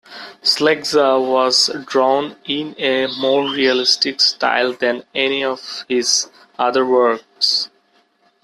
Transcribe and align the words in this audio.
Sleggja 0.41 1.23
was 1.23 1.69
drawn 1.85 2.35
in 2.45 2.73
a 2.79 3.05
more 3.19 3.47
realistic 3.51 4.19
style 4.19 4.73
than 4.73 5.03
any 5.13 5.43
of 5.43 5.85
his 5.87 6.27
other 6.57 6.83
works. 6.83 7.69